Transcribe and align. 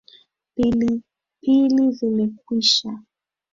Pilipili 0.55 1.91
zimekwisha. 1.91 2.99